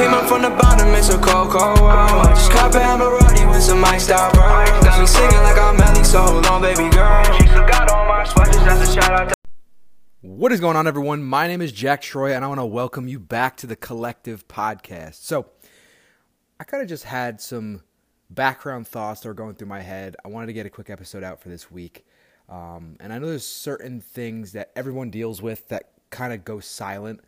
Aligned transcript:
Came 0.00 0.14
up 0.14 0.24
from 0.30 0.40
the 0.40 0.48
bottom, 0.48 0.88
it's 0.94 1.10
a 1.10 1.18
cold, 1.18 1.50
cold 1.50 1.78
world. 1.78 2.24
Just 2.28 2.50
cop 2.52 2.72
with 2.72 3.62
some 3.62 3.80
singing 5.06 5.42
like 5.42 5.58
I'm 5.58 6.04
so 6.04 6.22
hold 6.22 6.46
on, 6.46 6.62
baby 6.62 6.88
girl. 6.88 7.22
She 7.36 7.46
all 7.92 8.08
my 8.08 8.24
sweaters, 8.24 8.56
that's 8.64 8.88
a 8.88 8.94
shout 8.94 9.12
out 9.12 9.28
to 9.28 9.34
What 10.22 10.52
is 10.52 10.60
going 10.60 10.76
on, 10.76 10.86
everyone? 10.86 11.22
My 11.22 11.46
name 11.46 11.60
is 11.60 11.70
Jack 11.70 12.00
Troia, 12.00 12.34
and 12.34 12.42
I 12.42 12.48
want 12.48 12.60
to 12.60 12.64
welcome 12.64 13.08
you 13.08 13.18
back 13.18 13.58
to 13.58 13.66
the 13.66 13.76
Collective 13.76 14.48
Podcast. 14.48 15.16
So, 15.16 15.50
I 16.58 16.64
kind 16.64 16.82
of 16.82 16.88
just 16.88 17.04
had 17.04 17.38
some 17.38 17.82
background 18.30 18.88
thoughts 18.88 19.20
that 19.20 19.28
were 19.28 19.34
going 19.34 19.54
through 19.54 19.68
my 19.68 19.82
head. 19.82 20.16
I 20.24 20.28
wanted 20.28 20.46
to 20.46 20.54
get 20.54 20.64
a 20.64 20.70
quick 20.70 20.88
episode 20.88 21.22
out 21.22 21.42
for 21.42 21.50
this 21.50 21.70
week. 21.70 22.06
Um, 22.48 22.96
and 23.00 23.12
I 23.12 23.18
know 23.18 23.26
there's 23.26 23.44
certain 23.44 24.00
things 24.00 24.52
that 24.52 24.70
everyone 24.74 25.10
deals 25.10 25.42
with 25.42 25.68
that 25.68 25.90
kind 26.08 26.32
of 26.32 26.42
go 26.42 26.58
silent 26.58 27.20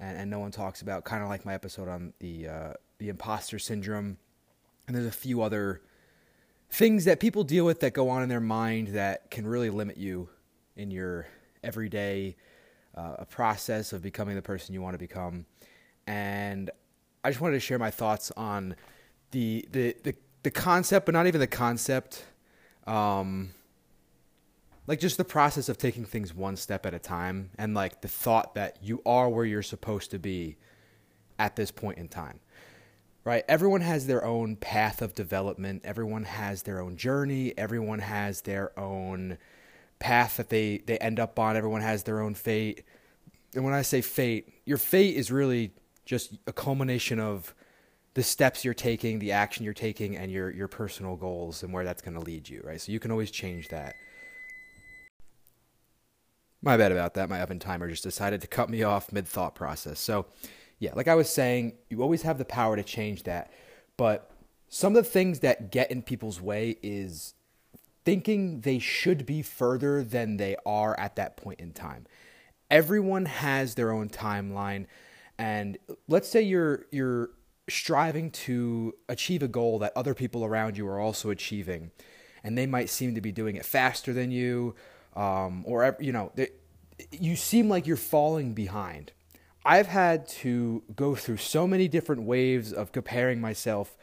and, 0.00 0.18
and 0.18 0.30
no 0.30 0.40
one 0.40 0.50
talks 0.50 0.82
about, 0.82 1.04
kind 1.04 1.22
of 1.22 1.28
like 1.28 1.44
my 1.44 1.54
episode 1.54 1.88
on 1.88 2.12
the, 2.18 2.48
uh, 2.48 2.72
the 2.98 3.08
imposter 3.08 3.58
syndrome. 3.60 4.16
And 4.86 4.96
there's 4.96 5.06
a 5.06 5.12
few 5.12 5.42
other 5.42 5.82
things 6.70 7.04
that 7.04 7.20
people 7.20 7.44
deal 7.44 7.64
with 7.64 7.80
that 7.80 7.92
go 7.92 8.08
on 8.08 8.22
in 8.22 8.28
their 8.28 8.40
mind 8.40 8.88
that 8.88 9.30
can 9.30 9.46
really 9.46 9.70
limit 9.70 9.96
you 9.96 10.28
in 10.76 10.90
your 10.90 11.26
everyday 11.62 12.36
uh, 12.96 13.24
process 13.26 13.92
of 13.92 14.02
becoming 14.02 14.34
the 14.34 14.42
person 14.42 14.74
you 14.74 14.82
want 14.82 14.94
to 14.94 14.98
become. 14.98 15.46
And 16.06 16.70
I 17.22 17.30
just 17.30 17.40
wanted 17.40 17.54
to 17.54 17.60
share 17.60 17.78
my 17.78 17.90
thoughts 17.90 18.32
on 18.36 18.74
the 19.30 19.66
the 19.70 19.94
the, 20.02 20.14
the 20.42 20.50
concept, 20.50 21.06
but 21.06 21.12
not 21.12 21.26
even 21.26 21.40
the 21.40 21.46
concept. 21.46 22.24
Um, 22.86 23.50
like 24.86 25.00
just 25.00 25.16
the 25.16 25.24
process 25.24 25.68
of 25.68 25.78
taking 25.78 26.04
things 26.04 26.34
one 26.34 26.56
step 26.56 26.86
at 26.86 26.94
a 26.94 26.98
time, 26.98 27.50
and 27.58 27.74
like 27.74 28.00
the 28.00 28.08
thought 28.08 28.54
that 28.54 28.78
you 28.82 29.02
are 29.06 29.28
where 29.28 29.44
you're 29.44 29.62
supposed 29.62 30.10
to 30.10 30.18
be 30.18 30.56
at 31.38 31.56
this 31.56 31.70
point 31.70 31.98
in 31.98 32.08
time 32.08 32.40
right? 33.24 33.44
Everyone 33.48 33.80
has 33.80 34.06
their 34.06 34.24
own 34.24 34.56
path 34.56 35.02
of 35.02 35.14
development. 35.14 35.82
Everyone 35.84 36.24
has 36.24 36.62
their 36.62 36.80
own 36.80 36.96
journey. 36.96 37.52
Everyone 37.56 37.98
has 37.98 38.42
their 38.42 38.78
own 38.78 39.38
path 39.98 40.38
that 40.38 40.48
they, 40.48 40.78
they 40.78 40.98
end 40.98 41.20
up 41.20 41.38
on. 41.38 41.56
Everyone 41.56 41.82
has 41.82 42.04
their 42.04 42.20
own 42.20 42.34
fate. 42.34 42.84
And 43.54 43.64
when 43.64 43.74
I 43.74 43.82
say 43.82 44.00
fate, 44.00 44.52
your 44.64 44.78
fate 44.78 45.16
is 45.16 45.30
really 45.30 45.72
just 46.04 46.38
a 46.46 46.52
culmination 46.52 47.20
of 47.20 47.54
the 48.14 48.22
steps 48.22 48.64
you're 48.64 48.74
taking, 48.74 49.18
the 49.18 49.32
action 49.32 49.64
you're 49.64 49.74
taking, 49.74 50.16
and 50.16 50.32
your, 50.32 50.50
your 50.50 50.68
personal 50.68 51.16
goals 51.16 51.62
and 51.62 51.72
where 51.72 51.84
that's 51.84 52.02
going 52.02 52.14
to 52.14 52.20
lead 52.20 52.48
you, 52.48 52.62
right? 52.64 52.80
So 52.80 52.90
you 52.90 52.98
can 52.98 53.10
always 53.10 53.30
change 53.30 53.68
that. 53.68 53.94
My 56.62 56.76
bad 56.76 56.92
about 56.92 57.14
that. 57.14 57.28
My 57.28 57.40
oven 57.40 57.58
timer 57.58 57.88
just 57.88 58.02
decided 58.02 58.40
to 58.42 58.46
cut 58.46 58.68
me 58.68 58.82
off 58.82 59.12
mid 59.12 59.26
thought 59.26 59.54
process. 59.54 59.98
So, 59.98 60.26
yeah, 60.78 60.92
like 60.94 61.08
I 61.08 61.14
was 61.14 61.30
saying, 61.30 61.74
you 61.88 62.02
always 62.02 62.22
have 62.22 62.38
the 62.38 62.44
power 62.44 62.76
to 62.76 62.82
change 62.82 63.22
that. 63.24 63.52
But 63.96 64.30
some 64.68 64.96
of 64.96 65.04
the 65.04 65.10
things 65.10 65.40
that 65.40 65.72
get 65.72 65.90
in 65.90 66.02
people's 66.02 66.40
way 66.40 66.76
is 66.82 67.34
thinking 68.04 68.60
they 68.60 68.78
should 68.78 69.26
be 69.26 69.42
further 69.42 70.02
than 70.02 70.36
they 70.36 70.56
are 70.64 70.98
at 70.98 71.16
that 71.16 71.36
point 71.36 71.60
in 71.60 71.72
time. 71.72 72.06
Everyone 72.70 73.26
has 73.26 73.74
their 73.74 73.90
own 73.90 74.08
timeline 74.08 74.86
and 75.38 75.78
let's 76.06 76.28
say 76.28 76.42
you're 76.42 76.86
you're 76.90 77.30
striving 77.68 78.30
to 78.30 78.94
achieve 79.08 79.42
a 79.42 79.48
goal 79.48 79.78
that 79.78 79.92
other 79.96 80.14
people 80.14 80.44
around 80.44 80.76
you 80.76 80.86
are 80.86 81.00
also 81.00 81.30
achieving 81.30 81.90
and 82.44 82.58
they 82.58 82.66
might 82.66 82.90
seem 82.90 83.14
to 83.14 83.20
be 83.20 83.32
doing 83.32 83.56
it 83.56 83.64
faster 83.64 84.12
than 84.12 84.30
you 84.30 84.74
um, 85.16 85.64
or 85.66 85.96
you 86.00 86.12
know 86.12 86.32
they, 86.34 86.48
you 87.10 87.36
seem 87.36 87.68
like 87.68 87.86
you're 87.86 87.96
falling 87.96 88.52
behind 88.54 89.12
I've 89.64 89.88
had 89.88 90.26
to 90.28 90.82
go 90.96 91.14
through 91.14 91.36
so 91.36 91.66
many 91.66 91.86
different 91.86 92.22
waves 92.22 92.72
of 92.72 92.92
comparing 92.92 93.40
myself 93.40 93.96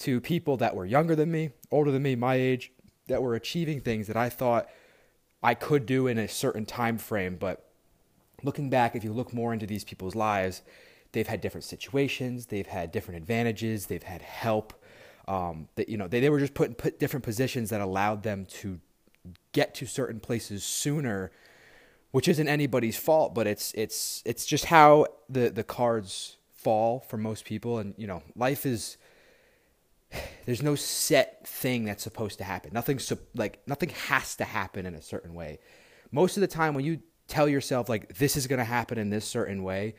to 0.00 0.20
people 0.20 0.56
that 0.58 0.76
were 0.76 0.86
younger 0.86 1.16
than 1.16 1.30
me, 1.30 1.50
older 1.70 1.90
than 1.90 2.02
me, 2.02 2.14
my 2.14 2.36
age, 2.36 2.72
that 3.08 3.22
were 3.22 3.34
achieving 3.34 3.80
things 3.80 4.06
that 4.06 4.16
I 4.16 4.28
thought 4.28 4.68
I 5.42 5.54
could 5.54 5.86
do 5.86 6.06
in 6.06 6.18
a 6.18 6.28
certain 6.28 6.64
time 6.64 6.98
frame. 6.98 7.36
But 7.36 7.68
looking 8.44 8.70
back, 8.70 8.94
if 8.94 9.02
you 9.02 9.12
look 9.12 9.34
more 9.34 9.52
into 9.52 9.66
these 9.66 9.82
people's 9.82 10.14
lives, 10.14 10.62
they've 11.10 11.26
had 11.26 11.40
different 11.40 11.64
situations, 11.64 12.46
they've 12.46 12.66
had 12.66 12.92
different 12.92 13.18
advantages, 13.18 13.86
they've 13.86 14.02
had 14.02 14.22
help. 14.22 14.72
Um, 15.26 15.68
that 15.76 15.88
you 15.88 15.96
know, 15.96 16.08
they, 16.08 16.20
they 16.20 16.30
were 16.30 16.40
just 16.40 16.54
put 16.54 16.68
in 16.68 16.74
put 16.74 16.98
different 16.98 17.24
positions 17.24 17.70
that 17.70 17.80
allowed 17.80 18.22
them 18.22 18.44
to 18.46 18.80
get 19.52 19.74
to 19.76 19.86
certain 19.86 20.20
places 20.20 20.64
sooner 20.64 21.30
which 22.12 22.28
isn't 22.28 22.46
anybody's 22.46 22.96
fault, 22.96 23.34
but 23.34 23.46
it's 23.46 23.72
it's 23.72 24.22
it's 24.24 24.46
just 24.46 24.66
how 24.66 25.06
the 25.28 25.50
the 25.50 25.64
cards 25.64 26.36
fall 26.54 27.00
for 27.00 27.16
most 27.16 27.44
people, 27.44 27.78
and 27.78 27.94
you 27.96 28.06
know, 28.06 28.22
life 28.36 28.64
is 28.64 28.98
there's 30.46 30.62
no 30.62 30.74
set 30.74 31.46
thing 31.46 31.84
that's 31.84 32.02
supposed 32.02 32.38
to 32.38 32.44
happen. 32.44 32.70
Nothing 32.72 32.98
so, 32.98 33.18
like 33.34 33.60
nothing 33.66 33.88
has 34.08 34.36
to 34.36 34.44
happen 34.44 34.86
in 34.86 34.94
a 34.94 35.02
certain 35.02 35.34
way. 35.34 35.58
Most 36.12 36.36
of 36.36 36.42
the 36.42 36.46
time, 36.46 36.74
when 36.74 36.84
you 36.84 37.00
tell 37.28 37.48
yourself 37.48 37.88
like 37.88 38.16
this 38.18 38.36
is 38.36 38.46
going 38.46 38.58
to 38.58 38.64
happen 38.64 38.98
in 38.98 39.08
this 39.08 39.24
certain 39.24 39.62
way, 39.62 39.94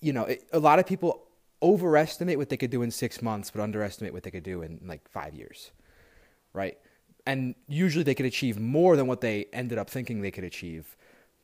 you 0.00 0.12
know, 0.12 0.24
it, 0.24 0.46
a 0.52 0.60
lot 0.60 0.78
of 0.78 0.86
people 0.86 1.26
overestimate 1.60 2.38
what 2.38 2.50
they 2.50 2.56
could 2.56 2.70
do 2.70 2.82
in 2.82 2.90
six 2.92 3.20
months, 3.20 3.50
but 3.50 3.60
underestimate 3.60 4.12
what 4.12 4.22
they 4.22 4.30
could 4.30 4.44
do 4.44 4.62
in 4.62 4.80
like 4.86 5.08
five 5.08 5.34
years, 5.34 5.72
right? 6.52 6.78
And 7.26 7.54
usually 7.68 8.04
they 8.04 8.14
could 8.14 8.26
achieve 8.26 8.58
more 8.58 8.96
than 8.96 9.06
what 9.06 9.20
they 9.20 9.46
ended 9.52 9.78
up 9.78 9.88
thinking 9.88 10.20
they 10.20 10.30
could 10.30 10.44
achieve 10.44 10.96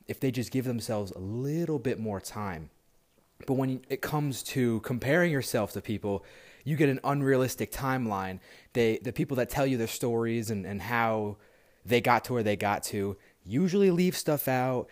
if 0.07 0.19
they 0.19 0.31
just 0.31 0.51
give 0.51 0.65
themselves 0.65 1.11
a 1.11 1.19
little 1.19 1.79
bit 1.79 1.99
more 1.99 2.19
time. 2.19 2.69
But 3.47 3.53
when 3.53 3.81
it 3.89 4.01
comes 4.01 4.43
to 4.43 4.79
comparing 4.81 5.31
yourself 5.31 5.71
to 5.73 5.81
people, 5.81 6.23
you 6.63 6.75
get 6.75 6.89
an 6.89 6.99
unrealistic 7.03 7.71
timeline. 7.71 8.39
They, 8.73 8.99
the 9.01 9.13
people 9.13 9.37
that 9.37 9.49
tell 9.49 9.65
you 9.65 9.77
their 9.77 9.87
stories 9.87 10.51
and, 10.51 10.65
and 10.65 10.81
how 10.81 11.37
they 11.85 12.01
got 12.01 12.25
to 12.25 12.33
where 12.33 12.43
they 12.43 12.55
got 12.55 12.83
to 12.83 13.17
usually 13.43 13.91
leave 13.91 14.15
stuff 14.15 14.47
out. 14.47 14.87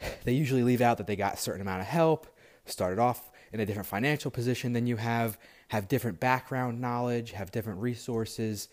They 0.24 0.32
usually 0.32 0.64
leave 0.64 0.80
out 0.80 0.98
that 0.98 1.06
they 1.06 1.14
got 1.14 1.34
a 1.34 1.36
certain 1.36 1.60
amount 1.60 1.82
of 1.82 1.86
help, 1.86 2.26
started 2.66 2.98
off 2.98 3.30
in 3.52 3.60
a 3.60 3.66
different 3.66 3.86
financial 3.86 4.32
position 4.32 4.72
than 4.72 4.88
you 4.88 4.96
have, 4.96 5.38
have 5.68 5.86
different 5.86 6.18
background 6.18 6.80
knowledge, 6.80 7.30
have 7.32 7.52
different 7.52 7.80
resources, 7.80 8.68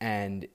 and 0.00 0.46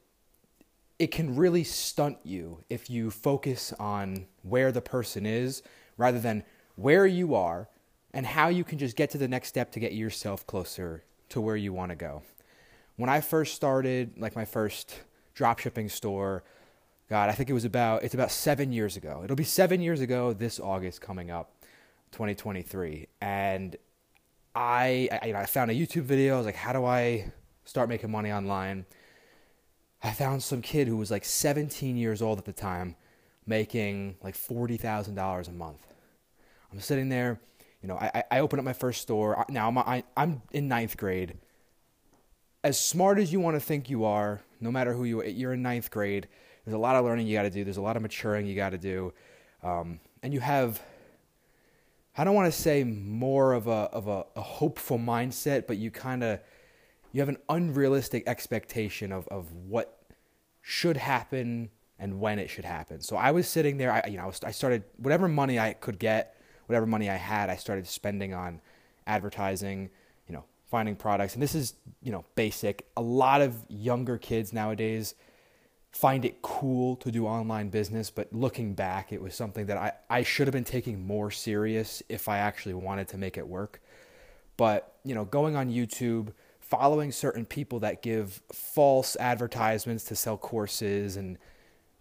it 1.03 1.11
can 1.11 1.35
really 1.35 1.65
stunt 1.65 2.17
you 2.23 2.63
if 2.69 2.89
you 2.89 3.11
focus 3.11 3.73
on 3.77 4.25
where 4.41 4.71
the 4.71 4.79
person 4.79 5.25
is 5.25 5.61
rather 5.97 6.17
than 6.17 6.43
where 6.75 7.05
you 7.05 7.35
are 7.35 7.67
and 8.13 8.25
how 8.25 8.47
you 8.47 8.63
can 8.63 8.77
just 8.79 8.95
get 8.95 9.09
to 9.09 9.17
the 9.17 9.27
next 9.27 9.49
step 9.49 9.69
to 9.73 9.81
get 9.81 9.91
yourself 9.91 10.47
closer 10.47 11.03
to 11.27 11.41
where 11.41 11.57
you 11.57 11.73
want 11.73 11.89
to 11.89 11.95
go. 11.97 12.23
When 12.95 13.09
I 13.09 13.19
first 13.19 13.53
started, 13.53 14.13
like 14.17 14.33
my 14.33 14.45
first 14.45 15.01
dropshipping 15.35 15.91
store, 15.91 16.45
God, 17.09 17.29
I 17.29 17.33
think 17.33 17.49
it 17.49 17.53
was 17.53 17.65
about 17.65 18.03
it's 18.03 18.13
about 18.13 18.31
seven 18.31 18.71
years 18.71 18.95
ago. 18.95 19.21
It'll 19.25 19.35
be 19.35 19.43
seven 19.43 19.81
years 19.81 19.99
ago 19.99 20.31
this 20.31 20.57
August 20.57 21.01
coming 21.01 21.29
up, 21.29 21.51
2023, 22.13 23.07
and 23.19 23.75
I, 24.55 25.09
I 25.21 25.27
you 25.27 25.33
know 25.33 25.39
I 25.39 25.47
found 25.47 25.69
a 25.69 25.73
YouTube 25.73 26.03
video. 26.03 26.35
I 26.35 26.37
was 26.37 26.45
like, 26.45 26.55
how 26.55 26.71
do 26.71 26.85
I 26.85 27.33
start 27.65 27.89
making 27.89 28.09
money 28.09 28.31
online? 28.31 28.85
I 30.03 30.11
found 30.11 30.43
some 30.43 30.61
kid 30.61 30.87
who 30.87 30.97
was 30.97 31.09
like 31.09 31.23
17 31.23 31.95
years 31.95 32.21
old 32.21 32.37
at 32.37 32.45
the 32.45 32.51
time, 32.51 32.95
making 33.45 34.17
like 34.21 34.35
$40,000 34.35 35.47
a 35.47 35.51
month. 35.51 35.87
I'm 36.71 36.81
sitting 36.81 37.07
there, 37.07 37.39
you 37.81 37.87
know, 37.87 37.95
I, 37.95 38.23
I 38.29 38.39
open 38.39 38.59
up 38.59 38.65
my 38.65 38.73
first 38.73 39.01
store. 39.01 39.45
Now 39.47 39.69
I'm, 39.69 39.77
I, 39.77 40.03
I'm 40.17 40.41
in 40.51 40.67
ninth 40.67 40.97
grade. 40.97 41.37
As 42.63 42.79
smart 42.79 43.17
as 43.17 43.31
you 43.31 43.39
want 43.39 43.55
to 43.55 43.59
think 43.61 43.89
you 43.89 44.03
are, 44.03 44.41
no 44.59 44.71
matter 44.71 44.93
who 44.93 45.05
you 45.05 45.21
are, 45.21 45.25
you're 45.25 45.53
in 45.53 45.61
ninth 45.61 45.89
grade. 45.89 46.27
There's 46.65 46.75
a 46.75 46.79
lot 46.79 46.95
of 46.95 47.05
learning 47.05 47.27
you 47.27 47.37
got 47.37 47.43
to 47.43 47.49
do. 47.49 47.63
There's 47.63 47.77
a 47.77 47.81
lot 47.81 47.95
of 47.95 48.01
maturing 48.01 48.45
you 48.45 48.55
got 48.55 48.69
to 48.69 48.77
do. 48.77 49.13
Um, 49.63 49.99
and 50.21 50.33
you 50.33 50.39
have, 50.41 50.81
I 52.17 52.23
don't 52.23 52.35
want 52.35 52.51
to 52.51 52.57
say 52.59 52.83
more 52.83 53.53
of 53.53 53.67
a, 53.67 53.89
of 53.91 54.07
a, 54.07 54.25
a 54.35 54.41
hopeful 54.41 54.97
mindset, 54.97 55.67
but 55.67 55.77
you 55.77 55.91
kind 55.91 56.23
of, 56.23 56.39
you 57.13 57.21
have 57.21 57.29
an 57.29 57.37
unrealistic 57.47 58.27
expectation 58.27 59.11
of, 59.11 59.27
of 59.29 59.51
what 59.53 60.03
should 60.61 60.97
happen 60.97 61.69
and 61.99 62.19
when 62.19 62.39
it 62.39 62.49
should 62.49 62.65
happen. 62.65 62.99
So 62.99 63.15
I 63.15 63.31
was 63.31 63.47
sitting 63.47 63.77
there, 63.77 63.91
I, 63.91 64.09
you 64.09 64.17
know, 64.17 64.31
I 64.43 64.51
started 64.51 64.83
whatever 64.97 65.29
money 65.29 65.59
I 65.59 65.73
could 65.73 65.99
get, 65.99 66.35
whatever 66.65 66.85
money 66.85 67.09
I 67.09 67.15
had, 67.15 67.49
I 67.49 67.55
started 67.55 67.87
spending 67.87 68.33
on 68.33 68.59
advertising, 69.05 69.89
you 70.27 70.33
know, 70.33 70.43
finding 70.65 70.95
products. 70.95 71.35
And 71.35 71.43
this 71.43 71.53
is, 71.53 71.75
you 72.01 72.11
know, 72.11 72.25
basic. 72.35 72.87
A 72.97 73.01
lot 73.01 73.41
of 73.41 73.55
younger 73.69 74.17
kids 74.17 74.51
nowadays 74.51 75.13
find 75.91 76.25
it 76.25 76.41
cool 76.41 76.95
to 76.95 77.11
do 77.11 77.27
online 77.27 77.69
business, 77.69 78.09
but 78.09 78.33
looking 78.33 78.73
back, 78.73 79.13
it 79.13 79.21
was 79.21 79.35
something 79.35 79.67
that 79.67 79.77
I, 79.77 79.91
I 80.09 80.23
should 80.23 80.47
have 80.47 80.53
been 80.53 80.63
taking 80.63 81.05
more 81.05 81.29
serious 81.29 82.01
if 82.09 82.27
I 82.27 82.39
actually 82.39 82.73
wanted 82.73 83.07
to 83.09 83.17
make 83.19 83.37
it 83.37 83.47
work. 83.47 83.79
But, 84.57 84.95
you 85.03 85.13
know, 85.13 85.25
going 85.25 85.55
on 85.55 85.69
YouTube, 85.69 86.33
following 86.73 87.11
certain 87.11 87.45
people 87.45 87.79
that 87.79 88.01
give 88.01 88.41
false 88.51 89.15
advertisements 89.19 90.03
to 90.05 90.15
sell 90.15 90.37
courses 90.37 91.17
and 91.17 91.37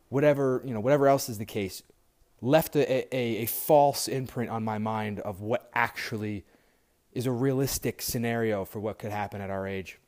whatever 0.09 0.63
you 0.65 0.73
know 0.73 0.81
whatever 0.81 1.09
else 1.09 1.29
is 1.29 1.39
the 1.39 1.45
case 1.45 1.83
left 2.43 2.75
a, 2.77 3.17
a, 3.17 3.43
a 3.43 3.47
false 3.47 4.09
imprint 4.09 4.51
on 4.51 4.63
my 4.65 4.77
mind 4.77 5.21
of 5.21 5.41
what 5.41 5.71
actually 5.75 6.45
is 7.13 7.27
a 7.27 7.31
realistic 7.31 8.03
scenario 8.03 8.65
for 8.65 8.81
what 8.81 8.99
could 8.99 9.13
happen 9.13 9.41
at 9.41 9.49
our 9.51 9.67
age 9.67 9.99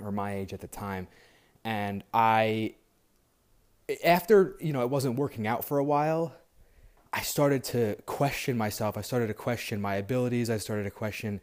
or 0.00 0.12
my 0.12 0.34
age 0.34 0.52
at 0.52 0.60
the 0.60 0.66
time. 0.66 1.08
And 1.64 2.04
I, 2.12 2.74
after, 4.04 4.56
you 4.60 4.72
know, 4.72 4.82
it 4.82 4.90
wasn't 4.90 5.16
working 5.16 5.46
out 5.46 5.64
for 5.64 5.78
a 5.78 5.84
while, 5.84 6.34
I 7.12 7.22
started 7.22 7.64
to 7.64 7.96
question 8.04 8.58
myself. 8.58 8.98
I 8.98 9.00
started 9.00 9.28
to 9.28 9.34
question 9.34 9.80
my 9.80 9.94
abilities. 9.94 10.50
I 10.50 10.58
started 10.58 10.84
to 10.84 10.90
question, 10.90 11.40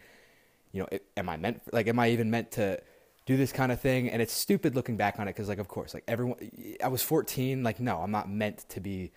you 0.72 0.82
know, 0.82 0.88
am 1.18 1.30
I 1.30 1.38
meant, 1.38 1.62
like, 1.72 1.88
am 1.88 2.00
I 2.00 2.10
even 2.10 2.30
meant 2.30 2.52
to 2.52 2.80
do 3.26 3.38
this 3.38 3.52
kind 3.52 3.72
of 3.72 3.80
thing? 3.80 4.10
And 4.10 4.22
it's 4.22 4.34
stupid 4.34 4.76
looking 4.76 4.98
back 4.98 5.20
on 5.20 5.28
it 5.28 5.36
because, 5.36 5.50
like, 5.50 5.60
of 5.60 5.68
course, 5.68 5.94
like, 5.94 6.04
everyone, 6.08 6.38
I 6.84 6.88
was 6.88 7.04
14. 7.04 7.64
Like, 7.64 7.80
no, 7.80 7.98
I'm 7.98 8.12
not 8.12 8.30
meant 8.30 8.70
to 8.70 8.80
be 8.80 9.12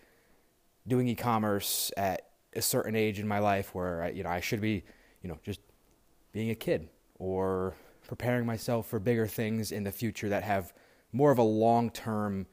doing 0.86 1.08
e 1.08 1.14
commerce 1.14 1.90
at 1.96 2.28
a 2.54 2.62
certain 2.62 2.94
age 2.96 3.18
in 3.18 3.28
my 3.28 3.38
life 3.38 3.74
where, 3.74 4.02
I, 4.04 4.10
you 4.10 4.22
know, 4.22 4.30
I 4.30 4.40
should 4.40 4.60
be, 4.60 4.84
you 5.22 5.28
know, 5.28 5.38
just 5.42 5.60
being 6.32 6.50
a 6.50 6.54
kid 6.54 6.88
or 7.18 7.74
preparing 8.06 8.44
myself 8.46 8.86
for 8.86 8.98
bigger 8.98 9.26
things 9.26 9.72
in 9.72 9.84
the 9.84 9.92
future 9.92 10.28
that 10.28 10.42
have 10.42 10.72
more 11.12 11.30
of 11.30 11.38
a 11.38 11.42
long 11.42 11.90
term 11.90 12.46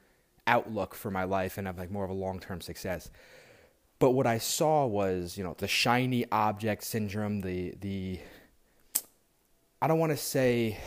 outlook 0.48 0.95
for 0.95 1.12
my 1.12 1.24
life 1.24 1.57
and 1.57 1.68
have 1.68 1.77
like 1.77 1.92
more 1.92 2.03
of 2.03 2.09
a 2.09 2.13
long 2.13 2.39
term 2.39 2.62
success. 2.62 3.09
But 4.00 4.12
what 4.12 4.25
I 4.25 4.38
saw 4.38 4.86
was, 4.86 5.38
you 5.38 5.44
know, 5.44 5.56
the 5.57 5.68
shiny 5.68 6.25
object 6.31 6.83
syndrome, 6.83 7.42
the 7.42 7.75
the 7.80 8.19
I 9.81 9.88
don't 9.88 10.00
want 10.00 10.12
to 10.12 10.18
say 10.18 10.78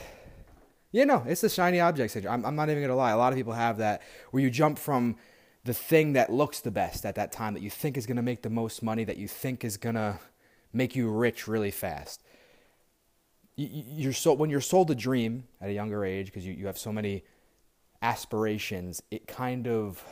yeah, 0.95 1.03
no, 1.03 1.25
it's 1.27 1.41
the 1.41 1.49
shiny 1.49 1.81
object 1.81 2.13
syndrome. 2.13 2.35
I'm, 2.35 2.47
I'm 2.47 2.55
not 2.55 2.71
even 2.71 2.81
gonna 2.81 2.95
lie. 2.95 3.11
A 3.11 3.17
lot 3.17 3.33
of 3.33 3.37
people 3.37 3.53
have 3.53 3.79
that 3.79 4.01
where 4.31 4.41
you 4.41 4.49
jump 4.49 4.79
from 4.79 5.17
the 5.65 5.75
thing 5.75 6.13
that 6.13 6.33
looks 6.33 6.61
the 6.61 6.71
best 6.71 7.05
at 7.05 7.17
that 7.17 7.33
time 7.33 7.55
that 7.55 7.65
you 7.65 7.69
think 7.71 7.97
is 7.97 8.07
gonna 8.07 8.23
make 8.23 8.43
the 8.43 8.49
most 8.49 8.81
money, 8.81 9.03
that 9.03 9.17
you 9.17 9.27
think 9.27 9.65
is 9.65 9.77
gonna 9.77 10.21
make 10.73 10.95
you 10.95 11.11
rich 11.11 11.49
really 11.49 11.73
fast. 11.73 12.23
You're 13.57 14.13
so 14.13 14.35
when 14.35 14.51
you're 14.51 14.61
sold 14.61 14.89
a 14.93 14.95
dream 14.95 15.49
at 15.61 15.69
a 15.69 15.73
younger 15.73 16.05
age 16.05 16.27
because 16.27 16.47
you, 16.47 16.53
you 16.53 16.67
have 16.67 16.79
so 16.79 16.93
many 16.93 17.25
aspirations, 18.01 19.03
it 19.11 19.27
kind 19.27 19.67
of 19.67 20.05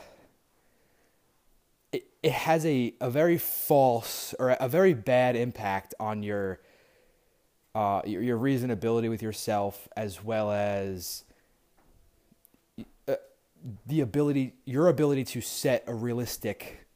it, 1.93 2.07
it 2.25 2.33
has 2.33 2.67
a, 2.67 2.93
a 3.01 3.09
very 3.09 3.39
false 3.39 4.35
or 4.41 4.51
a 4.51 4.69
very 4.69 4.95
bad 4.95 5.37
impact 5.37 5.95
on 6.01 6.25
your 6.25 6.59
uh, 7.75 8.03
your, 8.05 8.23
your 8.23 8.39
reasonability 8.39 9.09
with 9.09 9.23
yourself 9.23 9.89
as 9.97 10.23
well 10.23 10.51
as 10.53 11.25
uh, 13.09 13.15
the 13.87 14.01
ability 14.01 14.55
your 14.65 14.89
ability 14.89 15.25
to 15.25 15.41
set 15.41 15.85
a 15.87 15.95
realistic 15.95 16.87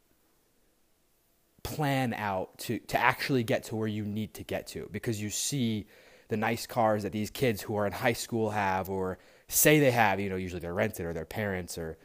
plan 1.63 2.15
out 2.15 2.57
to 2.59 2.79
to 2.81 2.99
actually 2.99 3.43
get 3.43 3.65
to 3.65 3.77
where 3.77 3.89
you 3.89 4.05
need 4.05 4.35
to 4.35 4.45
get 4.45 4.67
to 4.67 4.89
because 4.93 5.21
you 5.21 5.31
see 5.31 5.87
the 6.29 6.37
nice 6.37 6.67
cars 6.67 7.03
that 7.03 7.13
these 7.13 7.31
kids 7.31 7.63
who 7.63 7.77
are 7.77 7.87
in 7.87 7.93
high 7.93 8.13
school 8.13 8.51
have 8.51 8.91
or 8.91 9.19
say 9.49 9.81
they 9.81 9.91
have 9.91 10.21
you 10.21 10.29
know 10.29 10.37
usually 10.37 10.61
they're 10.61 10.75
rented 10.75 11.07
or 11.07 11.13
their 11.13 11.25
parents 11.25 11.79
or 11.79 11.97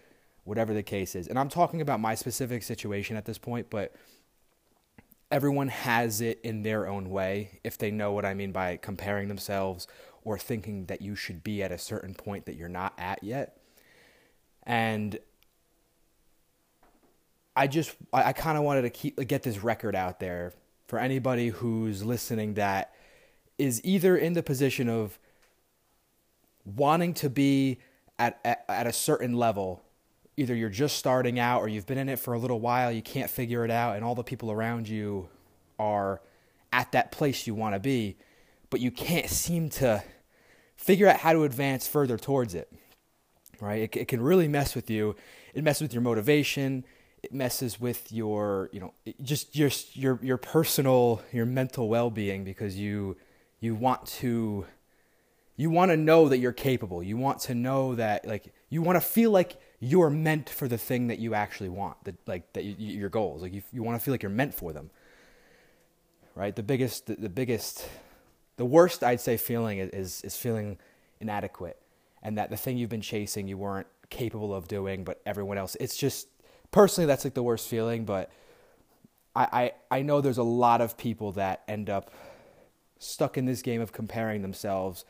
whatever 0.44 0.74
the 0.74 0.84
case 0.84 1.16
is. 1.16 1.28
And 1.28 1.38
I'm 1.38 1.50
talking 1.50 1.82
about 1.82 2.00
my 2.00 2.16
specific 2.16 2.64
situation 2.64 3.16
at 3.16 3.26
this 3.26 3.38
point, 3.38 3.68
but 3.70 3.94
everyone 5.32 5.70
has 5.70 6.22
it 6.22 6.40
in 6.44 6.64
their 6.64 6.88
own 6.88 7.10
way 7.10 7.60
if 7.64 7.78
they 7.78 7.90
know 7.90 8.12
what 8.12 8.26
I 8.26 8.34
mean 8.34 8.52
by 8.52 8.78
comparing 8.78 9.30
themselves 9.30 9.88
or 10.24 10.38
thinking 10.38 10.86
that 10.86 11.02
you 11.02 11.16
should 11.16 11.44
be 11.44 11.64
at 11.64 11.72
a 11.72 11.78
certain 11.78 12.14
point 12.14 12.46
that 12.46 12.56
you're 12.56 12.70
not 12.70 12.94
at 12.98 13.24
yet. 13.24 13.58
And 14.64 15.18
I 17.56 17.68
just 17.68 17.96
I, 18.14 18.26
I 18.26 18.34
kind 18.34 18.58
of 18.58 18.64
wanted 18.64 18.84
to 18.84 18.90
keep 18.90 19.28
get 19.28 19.44
this 19.44 19.64
record 19.64 19.96
out 19.96 20.20
there 20.20 20.54
for 20.88 21.00
anybody 21.00 21.50
who's 21.50 22.04
listening 22.04 22.56
that 22.56 22.94
is 23.58 23.84
either 23.84 24.18
in 24.18 24.34
the 24.34 24.44
position 24.44 24.90
of 24.90 25.18
wanting 26.66 27.14
to 27.14 27.30
be 27.30 27.80
at, 28.20 28.40
at, 28.44 28.66
at 28.68 28.88
a 28.88 28.94
certain 28.94 29.34
level 29.34 29.82
either 30.38 30.56
you're 30.56 30.70
just 30.70 30.98
starting 30.98 31.40
out 31.40 31.62
or 31.62 31.68
you've 31.68 31.86
been 31.86 31.98
in 31.98 32.10
it 32.10 32.20
for 32.20 32.34
a 32.34 32.40
little 32.40 32.60
while, 32.60 32.92
you 32.92 33.02
can't 33.02 33.30
figure 33.30 33.64
it 33.66 33.72
out, 33.72 33.96
and 33.96 34.06
all 34.06 34.16
the 34.16 34.24
people 34.24 34.52
around 34.52 34.88
you 34.88 35.30
are 35.78 36.22
at 36.72 36.92
that 36.94 37.12
place 37.12 37.48
you 37.48 37.54
want 37.54 37.76
to 37.76 37.80
be, 37.80 38.18
but 38.70 38.80
you 38.80 38.92
can't 38.92 39.30
seem 39.30 39.70
to 39.70 40.04
figure 40.76 41.08
out 41.08 41.18
how 41.18 41.34
to 41.34 41.44
advance 41.44 41.88
further 41.88 42.18
towards 42.18 42.56
it. 42.56 42.72
Right? 43.60 43.84
It, 43.84 43.96
it 43.96 44.08
can 44.08 44.22
really 44.22 44.48
mess 44.48 44.74
with 44.74 44.90
you. 44.90 45.16
It 45.54 45.64
messes 45.64 45.84
with 45.84 45.94
your 45.94 46.02
motivation. 46.02 46.86
It 47.22 47.34
messes 47.34 47.80
with 47.80 48.12
your, 48.12 48.70
you 48.72 48.80
know, 48.80 48.94
just 49.22 49.56
your 49.56 49.70
your 49.94 50.20
your 50.24 50.38
personal, 50.38 51.22
your 51.32 51.46
mental 51.46 51.88
well-being 51.88 52.44
because 52.44 52.80
you 52.80 53.18
you 53.60 53.76
want 53.76 54.08
to 54.08 54.66
you 55.56 55.70
want 55.70 55.92
to 55.92 55.98
know 55.98 56.30
that 56.30 56.40
you're 56.40 56.52
capable. 56.52 57.04
You 57.04 57.18
want 57.18 57.42
to 57.42 57.54
know 57.54 57.94
that 57.94 58.26
like 58.26 58.52
you 58.70 58.82
want 58.82 58.96
to 58.96 59.02
feel 59.02 59.30
like 59.30 59.62
you're 59.84 60.12
meant 60.12 60.48
for 60.48 60.68
the 60.68 60.78
thing 60.78 61.08
that 61.08 61.18
you 61.18 61.34
actually 61.34 61.68
want, 61.68 62.02
that 62.04 62.16
like 62.28 62.54
that 62.54 62.64
you, 62.64 62.76
your 62.78 63.10
goals. 63.10 63.42
Like 63.42 63.54
you, 63.54 63.64
you 63.74 63.82
want 63.82 64.00
to 64.00 64.04
feel 64.04 64.14
like 64.14 64.24
you're 64.24 64.30
meant 64.30 64.54
for 64.54 64.72
them. 64.72 64.92
Right? 66.36 66.56
The 66.56 66.64
biggest, 66.64 67.08
the, 67.08 67.16
the 67.16 67.30
biggest, 67.30 67.90
the 68.56 68.66
worst 68.66 69.04
I'd 69.04 69.20
say 69.20 69.36
feeling 69.36 69.80
is 69.80 70.22
is 70.22 70.38
feeling 70.38 70.78
inadequate, 71.20 71.82
and 72.22 72.38
that 72.38 72.52
the 72.52 72.58
thing 72.58 72.78
you've 72.78 72.92
been 72.92 73.02
chasing 73.02 73.48
you 73.48 73.58
weren't 73.58 73.88
capable 74.12 74.54
of 74.54 74.68
doing, 74.68 75.04
but 75.04 75.20
everyone 75.26 75.58
else. 75.58 75.76
It's 75.80 75.98
just 75.98 76.28
personally 76.70 77.08
that's 77.08 77.24
like 77.24 77.34
the 77.34 77.44
worst 77.44 77.68
feeling, 77.68 78.06
but 78.06 78.32
I, 79.36 79.72
I, 79.92 80.00
I 80.00 80.02
know 80.04 80.22
there's 80.22 80.38
a 80.38 80.44
lot 80.44 80.82
of 80.82 80.98
people 80.98 81.32
that 81.34 81.64
end 81.68 81.90
up 81.90 82.12
stuck 83.00 83.38
in 83.38 83.46
this 83.46 83.62
game 83.62 83.82
of 83.82 83.92
comparing 83.92 84.42
themselves 84.42 85.06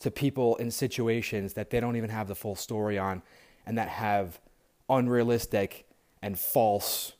to 0.00 0.10
people 0.10 0.56
in 0.56 0.70
situations 0.70 1.52
that 1.54 1.70
they 1.70 1.78
don't 1.78 1.96
even 1.96 2.10
have 2.10 2.26
the 2.26 2.34
full 2.34 2.56
story 2.56 2.98
on 2.98 3.22
and 3.66 3.76
that 3.78 3.88
have 3.88 4.40
unrealistic 4.88 5.86
and 6.22 6.38
false 6.38 7.12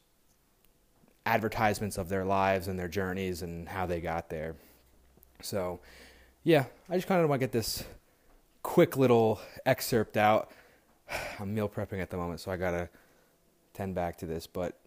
advertisements 1.25 1.99
of 1.99 2.09
their 2.09 2.25
lives 2.25 2.69
and 2.69 2.79
their 2.79 2.89
journeys 2.89 3.43
and 3.43 3.69
how 3.69 3.85
they 3.85 4.01
got 4.01 4.31
there. 4.31 4.55
So, 5.43 5.81
yeah, 6.45 6.67
I 6.89 6.95
just 6.95 7.09
kind 7.09 7.21
of 7.21 7.29
want 7.29 7.41
to 7.41 7.47
get 7.47 7.53
this 7.53 7.85
quick 8.63 8.97
little 8.97 9.41
excerpt 9.67 10.17
out. 10.17 10.51
I'm 11.41 11.55
meal 11.55 11.69
prepping 11.69 12.01
at 12.01 12.11
the 12.11 12.17
moment, 12.17 12.41
so 12.41 12.51
I 12.51 12.57
got 12.57 12.71
to 12.71 12.89
tend 13.75 13.95
back 13.95 14.17
to 14.19 14.27
this. 14.27 14.47
But 14.47 14.79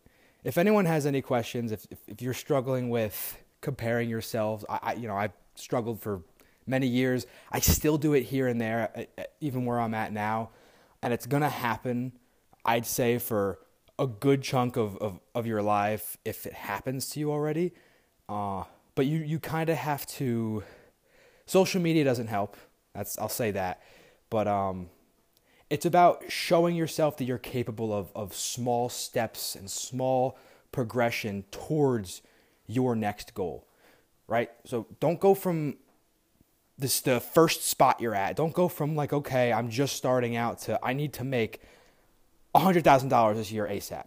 if 0.44 0.58
anyone 0.58 0.86
has 0.86 1.06
any 1.06 1.22
questions, 1.22 1.72
if, 1.72 1.86
if, 1.92 2.00
if 2.08 2.22
you're 2.22 2.34
struggling 2.34 2.90
with 2.90 3.38
comparing 3.62 4.10
yourselves, 4.10 4.64
I, 4.70 4.80
I, 4.82 4.94
you 4.94 5.08
know, 5.08 5.18
I've 5.18 5.34
struggled 5.56 6.00
for 6.00 6.22
many 6.66 6.88
years. 6.88 7.28
I 7.52 7.60
still 7.60 7.98
do 7.98 8.14
it 8.14 8.24
here 8.24 8.48
and 8.48 8.62
there, 8.62 8.92
uh, 8.96 9.22
uh, 9.22 9.24
even 9.42 9.66
where 9.66 9.80
I'm 9.80 9.94
at 9.94 10.14
now 10.14 10.52
and 11.02 11.14
it's 11.14 11.26
going 11.26 11.42
to 11.42 11.50
happen, 11.50 12.14
I'd 12.66 12.86
say, 12.86 13.18
for 13.18 13.60
a 13.98 14.08
good 14.08 14.42
chunk 14.42 14.78
of, 14.78 14.98
of, 14.98 15.20
of 15.36 15.46
your 15.46 15.62
life 15.62 16.18
if 16.24 16.46
it 16.46 16.54
happens 16.54 17.10
to 17.12 17.20
you 17.20 17.32
already. 17.32 17.74
Uh, 18.28 18.64
but 18.96 19.06
you, 19.06 19.20
you 19.20 19.40
kind 19.40 19.70
of 19.70 19.78
have 19.78 20.06
to. 20.08 20.64
Social 21.46 21.82
media 21.82 22.04
doesn't 22.04 22.28
help. 22.28 22.58
That's 22.94 23.18
I'll 23.18 23.30
say 23.30 23.52
that, 23.52 23.82
but 24.30 24.48
um, 24.48 24.90
it's 25.70 25.86
about 25.86 26.26
showing 26.28 26.76
yourself 26.76 27.18
that 27.18 27.26
you're 27.26 27.38
capable 27.38 27.94
of 27.94 28.12
of 28.16 28.36
small 28.36 28.90
steps 28.90 29.56
and 29.56 29.70
small 29.70 30.38
progression 30.72 31.44
towards 31.52 32.22
your 32.68 32.96
next 32.96 33.34
goal, 33.34 33.68
right? 34.28 34.52
So 34.66 34.88
don't 35.00 35.20
go 35.20 35.34
from 35.34 35.78
this 36.80 37.02
the 37.02 37.20
first 37.20 37.68
spot 37.68 38.00
you're 38.00 38.16
at. 38.16 38.36
Don't 38.36 38.54
go 38.54 38.68
from 38.68 38.96
like, 38.96 39.14
okay, 39.14 39.52
I'm 39.52 39.70
just 39.70 39.96
starting 39.96 40.36
out 40.36 40.60
to 40.62 40.80
I 40.84 40.94
need 40.94 41.14
to 41.14 41.24
make 41.24 41.62
hundred 42.56 42.84
thousand 42.84 43.10
dollars 43.10 43.38
this 43.38 43.52
year 43.52 43.68
ASAP. 43.68 44.06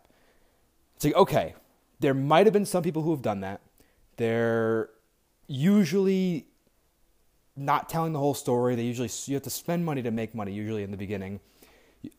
It's 0.97 1.05
like, 1.05 1.15
okay, 1.15 1.55
there 2.01 2.15
might 2.15 2.47
have 2.47 2.53
been 2.53 2.67
some 2.67 2.83
people 2.83 3.03
who 3.03 3.11
have 3.13 3.23
done 3.23 3.41
that. 3.41 3.61
They're 4.17 4.91
usually 5.47 6.47
not 7.57 7.89
telling 7.89 8.13
the 8.13 8.19
whole 8.19 8.35
story. 8.35 8.75
They 8.75 8.83
usually 8.83 9.11
you 9.27 9.35
have 9.35 9.43
to 9.45 9.51
spend 9.51 9.85
money 9.85 10.03
to 10.03 10.11
make 10.11 10.35
money 10.35 10.53
usually 10.53 10.83
in 10.83 10.91
the 10.91 10.97
beginning. 10.97 11.41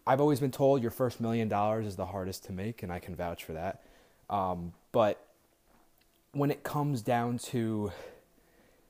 I've 0.07 0.21
always 0.21 0.39
been 0.39 0.51
told 0.51 0.81
your 0.81 0.91
first 0.91 1.19
million 1.19 1.49
dollars 1.49 1.85
is 1.85 1.95
the 1.95 2.05
hardest 2.05 2.45
to 2.45 2.53
make, 2.53 2.83
and 2.83 2.91
I 2.91 2.99
can 2.99 3.15
vouch 3.15 3.43
for 3.43 3.53
that. 3.53 3.83
Um, 4.29 4.73
but 4.91 5.25
when 6.31 6.51
it 6.51 6.63
comes 6.63 7.01
down 7.01 7.37
to 7.37 7.91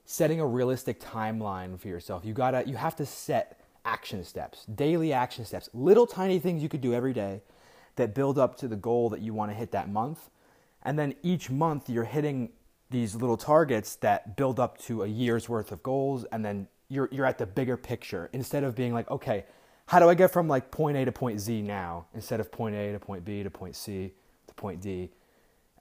setting 0.06 0.40
a 0.40 0.46
realistic 0.46 1.00
timeline 1.00 1.80
for 1.80 1.88
yourself. 1.88 2.26
You 2.26 2.34
gotta 2.34 2.64
you 2.68 2.76
have 2.76 2.96
to 2.98 3.06
set 3.06 3.60
action 3.86 4.24
steps, 4.24 4.66
daily 4.66 5.14
action 5.14 5.46
steps, 5.46 5.70
little 5.74 6.08
tiny 6.08 6.40
things 6.40 6.64
you 6.64 6.70
could 6.70 6.82
do 6.82 6.94
every 6.94 7.14
day 7.14 7.42
that 7.96 8.16
build 8.16 8.40
up 8.40 8.58
to 8.58 8.68
the 8.68 8.76
goal 8.76 9.10
that 9.10 9.22
you 9.22 9.34
want 9.34 9.52
to 9.52 9.56
hit 9.56 9.72
that 9.72 9.90
month. 9.90 10.30
And 10.84 10.98
then 10.98 11.16
each 11.22 11.50
month 11.50 11.90
you're 11.90 12.04
hitting 12.04 12.50
these 12.90 13.16
little 13.16 13.38
targets 13.38 13.96
that 13.98 14.36
build 14.36 14.60
up 14.60 14.78
to 14.78 15.04
a 15.04 15.08
year's 15.08 15.50
worth 15.50 15.72
of 15.72 15.82
goals 15.84 16.26
and 16.26 16.44
then 16.44 16.68
you're 16.90 17.10
you're 17.12 17.26
at 17.26 17.38
the 17.38 17.46
bigger 17.46 17.78
picture 17.78 18.30
instead 18.34 18.64
of 18.64 18.76
being 18.76 18.94
like, 18.94 19.10
okay, 19.10 19.46
how 19.88 20.00
do 20.00 20.10
I 20.10 20.14
get 20.14 20.32
from 20.32 20.48
like 20.48 20.72
point 20.72 20.98
A 20.98 21.06
to 21.06 21.12
point 21.12 21.40
Z 21.40 21.62
now 21.62 22.06
instead 22.14 22.40
of 22.40 22.52
point 22.52 22.76
A 22.76 22.92
to 22.92 23.00
point 23.00 23.26
B 23.26 23.44
to 23.44 23.50
point 23.50 23.76
C 23.76 24.14
to 24.48 24.54
point 24.54 24.82
D? 24.82 25.10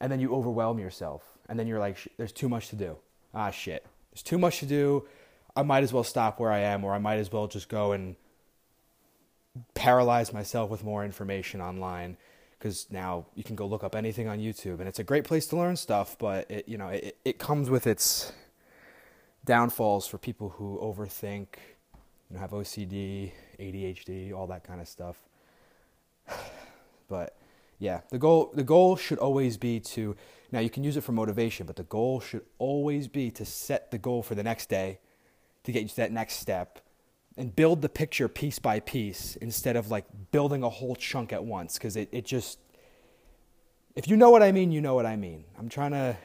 And 0.01 0.11
then 0.11 0.21
you 0.21 0.35
overwhelm 0.35 0.79
yourself 0.79 1.23
and 1.49 1.59
then 1.59 1.67
you're 1.67 1.79
like 1.79 1.99
there's 2.17 2.33
too 2.33 2.49
much 2.49 2.69
to 2.69 2.77
do. 2.77 2.97
Ah 3.35 3.51
shit 3.51 3.87
there's 4.13 4.23
too 4.23 4.39
much 4.39 4.59
to 4.61 4.67
do. 4.67 5.07
I 5.57 5.63
might 5.63 5.83
as 5.83 5.93
well 5.93 6.05
stop 6.05 6.41
where 6.41 6.53
I 6.53 6.61
am, 6.61 6.85
or 6.85 6.95
I 6.95 6.99
might 6.99 7.19
as 7.19 7.33
well 7.33 7.47
just 7.47 7.69
go 7.69 7.93
and 7.93 8.17
paralyze 9.75 10.33
myself 10.33 10.71
with 10.71 10.85
more 10.85 11.05
information 11.05 11.61
online 11.61 12.17
because 12.59 12.87
now 12.91 13.27
you 13.35 13.43
can 13.43 13.57
go 13.57 13.67
look 13.67 13.83
up 13.83 13.95
anything 13.95 14.29
on 14.29 14.39
YouTube 14.39 14.79
and 14.79 14.89
it's 14.89 14.99
a 14.99 15.05
great 15.05 15.25
place 15.25 15.47
to 15.49 15.57
learn 15.57 15.77
stuff, 15.77 16.17
but 16.19 16.51
it 16.51 16.69
you 16.69 16.79
know 16.79 16.89
it, 16.89 17.17
it 17.25 17.39
comes 17.39 17.69
with 17.69 17.87
its 17.87 18.33
downfalls 19.45 20.07
for 20.07 20.19
people 20.19 20.51
who 20.51 20.79
overthink, 20.81 21.47
you 22.31 22.35
know, 22.35 22.39
have 22.39 22.51
OCD, 22.51 23.33
ADHD, 23.59 24.33
all 24.33 24.47
that 24.47 24.65
kind 24.65 24.81
of 24.81 24.89
stuff. 24.89 25.17
but 27.09 27.37
yeah, 27.83 28.03
the 28.11 28.19
goal 28.19 28.53
the 28.55 28.63
goal 28.63 28.95
should 28.95 29.19
always 29.19 29.57
be 29.57 29.81
to 29.81 30.15
now 30.53 30.61
you 30.61 30.71
can 30.71 30.85
use 30.85 30.97
it 30.97 31.01
for 31.01 31.11
motivation, 31.11 31.67
but 31.67 31.75
the 31.75 31.83
goal 31.83 32.21
should 32.21 32.43
always 32.59 33.09
be 33.09 33.29
to 33.33 33.45
set 33.45 33.91
the 33.91 33.99
goal 33.99 34.23
for 34.23 34.37
the 34.37 34.45
next 34.45 34.69
day 34.69 35.01
to 35.65 35.73
get 35.73 35.83
you 35.83 35.89
to 35.89 35.97
that 35.97 36.13
next 36.13 36.35
step 36.35 36.79
and 37.37 37.57
build 37.57 37.83
the 37.83 37.89
picture 37.89 38.29
piece 38.29 38.61
by 38.61 38.79
piece 38.79 39.35
instead 39.35 39.75
of 39.75 39.91
like 39.91 40.05
building 40.31 40.63
a 40.63 40.69
whole 40.69 40.95
chunk 40.95 41.33
at 41.33 41.45
once 41.45 41.77
because 41.77 41.97
it, 41.97 42.09
it 42.13 42.25
just 42.25 42.61
if 43.97 44.07
you 44.07 44.17
know 44.17 44.31
what 44.31 44.45
i 44.45 44.53
mean 44.53 44.71
you 44.71 44.81
know 44.81 44.95
what 44.95 45.07
i 45.07 45.17
mean. 45.17 45.45
I'm 45.59 45.69
trying 45.69 45.93
to 45.93 46.17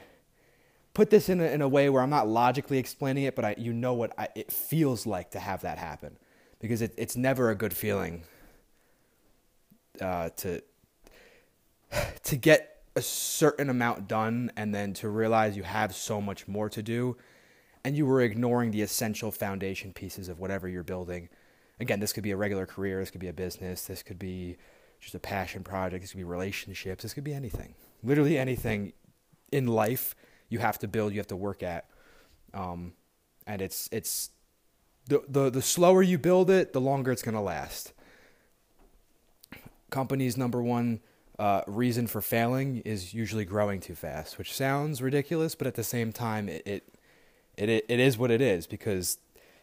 put 0.94 1.10
this 1.10 1.28
in 1.28 1.40
a, 1.40 1.44
in 1.44 1.62
a 1.62 1.68
way 1.68 1.88
where 1.88 2.02
i'm 2.02 2.10
not 2.10 2.28
logically 2.28 2.78
explaining 2.78 3.24
it 3.24 3.34
but 3.34 3.44
I, 3.44 3.54
you 3.58 3.72
know 3.72 3.94
what 3.94 4.12
I, 4.18 4.28
it 4.34 4.52
feels 4.52 5.06
like 5.06 5.30
to 5.30 5.40
have 5.40 5.62
that 5.62 5.78
happen 5.78 6.18
because 6.60 6.82
it, 6.82 6.92
it's 6.98 7.16
never 7.16 7.50
a 7.50 7.54
good 7.54 7.72
feeling 7.72 8.22
uh, 10.00 10.28
to 10.36 10.62
to 12.24 12.36
get 12.36 12.82
a 12.96 13.02
certain 13.02 13.70
amount 13.70 14.08
done 14.08 14.50
and 14.56 14.74
then 14.74 14.92
to 14.92 15.08
realize 15.08 15.56
you 15.56 15.62
have 15.62 15.94
so 15.94 16.20
much 16.20 16.48
more 16.48 16.68
to 16.68 16.82
do 16.82 17.16
and 17.84 17.96
you 17.96 18.04
were 18.04 18.20
ignoring 18.20 18.70
the 18.70 18.82
essential 18.82 19.30
foundation 19.30 19.92
pieces 19.92 20.28
of 20.28 20.40
whatever 20.40 20.68
you're 20.68 20.82
building. 20.82 21.28
Again, 21.80 22.00
this 22.00 22.12
could 22.12 22.24
be 22.24 22.32
a 22.32 22.36
regular 22.36 22.66
career, 22.66 23.00
this 23.00 23.10
could 23.10 23.20
be 23.20 23.28
a 23.28 23.32
business, 23.32 23.84
this 23.84 24.02
could 24.02 24.18
be 24.18 24.56
just 25.00 25.14
a 25.14 25.20
passion 25.20 25.62
project, 25.62 26.02
this 26.02 26.10
could 26.10 26.18
be 26.18 26.24
relationships, 26.24 27.02
this 27.02 27.14
could 27.14 27.24
be 27.24 27.32
anything. 27.32 27.74
Literally 28.02 28.36
anything 28.36 28.92
in 29.52 29.66
life 29.66 30.16
you 30.48 30.58
have 30.58 30.78
to 30.80 30.88
build, 30.88 31.12
you 31.12 31.18
have 31.18 31.28
to 31.28 31.36
work 31.36 31.62
at. 31.62 31.86
Um, 32.52 32.94
and 33.46 33.62
it's 33.62 33.88
it's 33.92 34.30
the, 35.06 35.22
the 35.28 35.50
the 35.50 35.62
slower 35.62 36.02
you 36.02 36.18
build 36.18 36.50
it, 36.50 36.72
the 36.72 36.80
longer 36.80 37.12
it's 37.12 37.22
gonna 37.22 37.42
last. 37.42 37.92
Companies 39.90 40.36
number 40.36 40.62
one 40.62 41.00
uh, 41.38 41.62
reason 41.66 42.06
for 42.06 42.20
failing 42.20 42.78
is 42.78 43.14
usually 43.14 43.44
growing 43.44 43.80
too 43.80 43.94
fast, 43.94 44.38
which 44.38 44.52
sounds 44.52 45.00
ridiculous, 45.00 45.54
but 45.54 45.66
at 45.66 45.74
the 45.74 45.84
same 45.84 46.12
time, 46.12 46.48
it, 46.48 46.66
it 46.66 46.94
it 47.56 47.84
it 47.88 48.00
is 48.00 48.18
what 48.18 48.30
it 48.30 48.40
is 48.40 48.66
because 48.66 49.18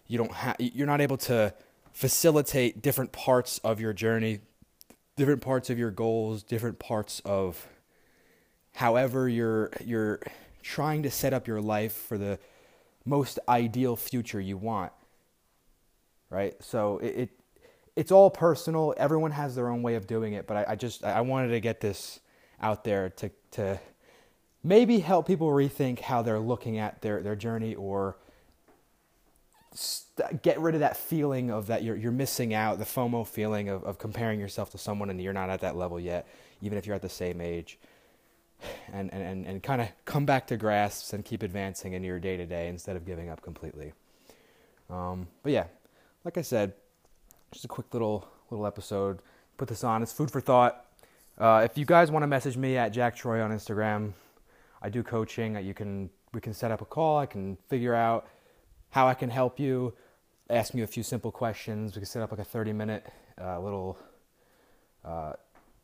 you 0.07 0.17
don't 0.17 0.31
have 0.31 0.55
you're 0.59 0.87
not 0.87 1.01
able 1.01 1.17
to 1.17 1.53
facilitate 1.91 2.81
different 2.81 3.11
parts 3.11 3.57
of 3.59 3.79
your 3.79 3.93
journey, 3.93 4.39
different 5.17 5.41
parts 5.41 5.69
of 5.69 5.77
your 5.77 5.91
goals, 5.91 6.43
different 6.43 6.79
parts 6.79 7.21
of 7.25 7.67
however 8.73 9.27
you're 9.27 9.71
you're 9.83 10.19
trying 10.61 11.03
to 11.03 11.11
set 11.11 11.33
up 11.33 11.47
your 11.47 11.61
life 11.61 11.93
for 11.93 12.17
the 12.17 12.39
most 13.03 13.37
ideal 13.49 13.95
future 13.95 14.39
you 14.39 14.57
want. 14.57 14.91
Right? 16.29 16.55
So 16.61 16.97
it, 16.99 17.15
it 17.15 17.29
it's 17.95 18.11
all 18.11 18.29
personal. 18.29 18.93
Everyone 18.97 19.31
has 19.31 19.55
their 19.55 19.69
own 19.69 19.81
way 19.81 19.95
of 19.95 20.07
doing 20.07 20.33
it, 20.33 20.47
but 20.47 20.57
I, 20.57 20.65
I 20.71 20.75
just 20.75 21.03
I 21.03 21.21
wanted 21.21 21.49
to 21.49 21.59
get 21.59 21.81
this 21.81 22.19
out 22.61 22.83
there 22.83 23.09
to 23.09 23.31
to 23.51 23.79
maybe 24.65 24.99
help 24.99 25.27
people 25.27 25.47
rethink 25.49 25.99
how 25.99 26.23
they're 26.23 26.39
looking 26.39 26.79
at 26.79 27.01
their, 27.01 27.21
their 27.21 27.35
journey 27.35 27.75
or 27.75 28.17
st- 29.73 30.41
get 30.41 30.59
rid 30.59 30.73
of 30.73 30.81
that 30.81 30.97
feeling 30.97 31.51
of 31.51 31.67
that 31.67 31.83
you're, 31.83 31.95
you're 31.95 32.11
missing 32.11 32.53
out, 32.53 32.79
the 32.79 32.85
FOMO 32.85 33.27
feeling 33.27 33.69
of, 33.69 33.83
of 33.83 33.99
comparing 33.99 34.39
yourself 34.39 34.71
to 34.71 34.77
someone 34.79 35.11
and 35.11 35.21
you're 35.21 35.33
not 35.33 35.51
at 35.51 35.61
that 35.61 35.75
level 35.75 35.99
yet, 35.99 36.27
even 36.61 36.79
if 36.79 36.87
you're 36.87 36.95
at 36.95 37.03
the 37.03 37.09
same 37.09 37.39
age. 37.41 37.77
And, 38.91 39.13
and, 39.13 39.21
and, 39.21 39.45
and 39.45 39.61
kind 39.61 39.81
of 39.81 39.89
come 40.05 40.25
back 40.25 40.47
to 40.47 40.57
grasps 40.57 41.13
and 41.13 41.23
keep 41.23 41.43
advancing 41.43 41.93
in 41.93 42.03
your 42.03 42.19
day 42.19 42.37
to 42.37 42.45
day 42.45 42.69
instead 42.69 42.95
of 42.95 43.05
giving 43.05 43.29
up 43.29 43.41
completely. 43.41 43.93
Um, 44.89 45.27
but 45.43 45.51
yeah, 45.51 45.65
like 46.23 46.37
I 46.37 46.41
said, 46.41 46.73
just 47.55 47.63
a 47.63 47.69
quick 47.69 47.93
little 47.93 48.27
little 48.49 48.67
episode. 48.67 49.19
Put 49.55 49.69
this 49.69 49.85
on. 49.85 50.03
It's 50.03 50.11
food 50.11 50.29
for 50.29 50.41
thought. 50.41 50.85
Uh, 51.37 51.61
if 51.63 51.77
you 51.77 51.85
guys 51.85 52.11
want 52.11 52.23
to 52.23 52.27
message 52.27 52.57
me 52.57 52.75
at 52.75 52.89
Jack 52.89 53.15
Troia 53.15 53.43
on 53.43 53.51
Instagram, 53.51 54.11
I 54.81 54.89
do 54.89 55.01
coaching. 55.03 55.55
You 55.65 55.73
can 55.73 56.09
we 56.33 56.41
can 56.41 56.53
set 56.53 56.69
up 56.69 56.81
a 56.81 56.85
call. 56.85 57.17
I 57.17 57.25
can 57.25 57.57
figure 57.69 57.95
out 57.95 58.27
how 58.89 59.07
I 59.07 59.13
can 59.13 59.29
help 59.29 59.57
you. 59.57 59.93
Ask 60.49 60.73
me 60.73 60.81
a 60.81 60.87
few 60.87 61.01
simple 61.01 61.31
questions. 61.31 61.95
We 61.95 62.01
can 62.01 62.05
set 62.07 62.21
up 62.21 62.31
like 62.31 62.41
a 62.41 62.43
30 62.43 62.73
minute 62.73 63.07
uh, 63.41 63.57
little 63.61 63.97
uh, 65.05 65.33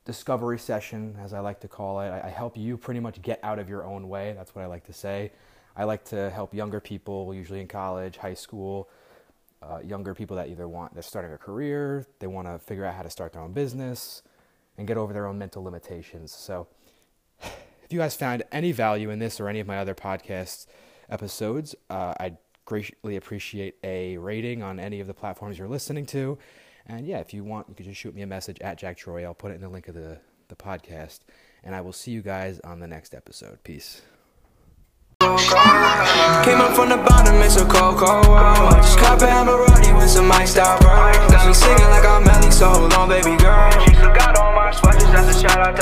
discovery 0.03 0.59
session, 0.59 1.17
as 1.23 1.33
I 1.33 1.39
like 1.39 1.61
to 1.61 1.69
call 1.69 2.01
it. 2.01 2.09
I, 2.09 2.27
I 2.27 2.29
help 2.29 2.57
you 2.57 2.75
pretty 2.75 2.99
much 2.99 3.21
get 3.21 3.39
out 3.43 3.59
of 3.59 3.69
your 3.69 3.85
own 3.85 4.09
way. 4.09 4.33
That's 4.35 4.53
what 4.53 4.61
I 4.63 4.65
like 4.65 4.85
to 4.87 4.93
say. 4.93 5.31
I 5.77 5.85
like 5.85 6.03
to 6.05 6.29
help 6.31 6.53
younger 6.53 6.81
people, 6.81 7.33
usually 7.33 7.61
in 7.61 7.69
college, 7.69 8.17
high 8.17 8.33
school, 8.33 8.89
uh, 9.61 9.79
younger 9.83 10.13
people 10.13 10.35
that 10.37 10.49
either 10.49 10.67
want 10.67 10.93
they're 10.93 11.03
starting 11.03 11.33
a 11.33 11.37
career, 11.37 12.05
they 12.19 12.27
want 12.27 12.47
to 12.47 12.59
figure 12.59 12.85
out 12.85 12.95
how 12.95 13.03
to 13.03 13.09
start 13.09 13.33
their 13.33 13.41
own 13.41 13.53
business, 13.53 14.23
and 14.77 14.87
get 14.87 14.97
over 14.97 15.13
their 15.13 15.27
own 15.27 15.37
mental 15.37 15.63
limitations. 15.63 16.31
So 16.31 16.67
if 17.41 17.91
you 17.91 17.99
guys 17.99 18.15
found 18.15 18.43
any 18.51 18.71
value 18.71 19.09
in 19.09 19.19
this 19.19 19.39
or 19.39 19.47
any 19.47 19.59
of 19.59 19.67
my 19.67 19.77
other 19.77 19.95
podcast 19.95 20.67
episodes, 21.09 21.75
uh, 21.89 22.13
I'd 22.19 22.37
greatly 22.65 23.15
appreciate 23.15 23.75
a 23.83 24.17
rating 24.17 24.63
on 24.63 24.79
any 24.79 24.99
of 24.99 25.07
the 25.07 25.13
platforms 25.13 25.57
you're 25.57 25.67
listening 25.67 26.05
to. 26.07 26.37
And 26.87 27.05
yeah, 27.05 27.19
if 27.19 27.33
you 27.33 27.43
want, 27.43 27.69
you 27.69 27.75
can 27.75 27.85
just 27.85 27.99
shoot 27.99 28.15
me 28.15 28.21
a 28.21 28.27
message 28.27 28.59
at 28.61 28.77
Jack 28.77 28.97
Troia. 28.97 29.25
I'll 29.25 29.33
put 29.33 29.51
it 29.51 29.55
in 29.55 29.61
the 29.61 29.69
link 29.69 29.87
of 29.87 29.95
the, 29.95 30.19
the 30.47 30.55
podcast. 30.55 31.19
And 31.63 31.75
I 31.75 31.81
will 31.81 31.93
see 31.93 32.11
you 32.11 32.21
guys 32.21 32.59
on 32.61 32.79
the 32.79 32.87
next 32.87 33.13
episode. 33.13 33.63
Peace. 33.63 34.01
Came 35.21 36.61
up 36.61 36.73
from 36.73 36.89
the 36.89 36.97
bottom, 36.97 37.35
it's 37.45 37.55
a 37.55 37.65
cold, 37.65 37.99
cold 38.01 38.25
world. 38.25 38.73
Just 38.81 38.97
cop 38.97 39.21
a 39.21 39.25
Emirati 39.25 39.95
with 39.95 40.09
some 40.09 40.31
iced 40.31 40.53
style 40.53 40.79
bro. 40.79 40.89
Got 41.29 41.45
me 41.45 41.53
singing 41.53 41.89
like 41.93 42.03
I'm 42.03 42.23
Melly, 42.23 42.49
so 42.49 42.65
hold 42.69 42.93
on, 42.93 43.07
baby 43.07 43.37
girl. 43.37 43.69
She 43.85 43.93
still 43.93 44.09
got 44.17 44.35
all 44.39 44.51
my 44.55 44.71
sweaters, 44.71 45.03
that's 45.13 45.29
a 45.29 45.39
shout 45.39 45.59
out 45.59 45.69